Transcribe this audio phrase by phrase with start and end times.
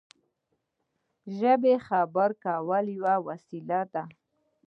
[1.37, 4.03] ژبه د خبرو کولو یوه وسیله ده.